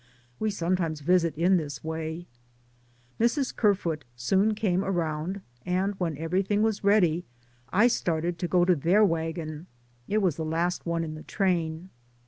(We 0.39 0.49
sometimes 0.49 1.01
visit 1.01 1.35
in 1.35 1.57
this 1.57 1.83
way.) 1.83 2.25
Mrs. 3.19 3.55
Kerfoot 3.55 4.03
soon 4.15 4.55
came 4.55 4.83
around, 4.83 5.41
and 5.63 5.93
when 5.99 6.17
everything 6.17 6.63
was 6.63 6.83
ready 6.83 7.23
I 7.71 7.85
started 7.85 8.39
to 8.39 8.47
go 8.47 8.65
to 8.65 8.75
their 8.75 9.05
wagon. 9.05 9.67
It 10.07 10.17
was 10.23 10.37
the 10.37 10.43
last 10.43 10.87
one 10.87 11.03
in 11.03 11.13
the 11.13 11.21
train. 11.21 11.91